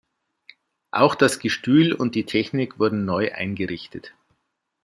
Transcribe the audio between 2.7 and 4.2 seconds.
wurden neu eingerichtet.